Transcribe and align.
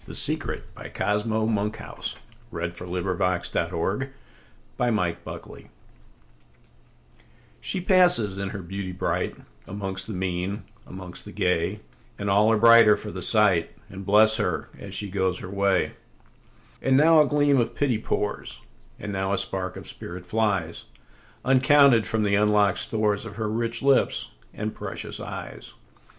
A 0.07 0.13
Victorian 0.13 0.63
Anthology, 0.77 1.29
1837–1895. 1.29 1.29
1895. 1.29 1.43
Cosmo 1.45 1.45
Monkhouse 1.45 2.15
b. 2.15 2.17
1840 5.29 5.61
The 5.61 5.61
Secret 5.61 5.67
SHE 7.61 7.81
passes 7.81 8.37
in 8.39 8.49
her 8.49 8.63
beauty 8.63 8.93
brightAmongst 8.93 10.07
the 10.07 10.13
mean, 10.13 10.63
amongst 10.87 11.25
the 11.25 11.31
gay, 11.31 11.77
And 12.17 12.31
all 12.31 12.51
are 12.51 12.57
brighter 12.57 12.97
for 12.97 13.11
the 13.11 13.21
sight, 13.21 13.69
And 13.91 14.03
bless 14.03 14.37
her 14.37 14.69
as 14.79 14.95
she 14.95 15.07
goes 15.11 15.37
her 15.37 15.51
way. 15.51 15.91
And 16.81 16.97
now 16.97 17.21
a 17.21 17.27
gleam 17.27 17.59
of 17.59 17.75
pity 17.75 17.99
pours, 17.99 18.63
And 18.97 19.13
now 19.13 19.33
a 19.33 19.37
spark 19.37 19.77
of 19.77 19.85
spirit 19.85 20.25
flies, 20.25 20.85
Uncounted, 21.45 22.07
from 22.07 22.23
the 22.23 22.33
unlock'd 22.33 22.79
storesOf 22.79 23.35
her 23.35 23.47
rich 23.51 23.83
lips 23.83 24.31
and 24.51 24.73
precious 24.73 25.19
eyes. 25.19 25.75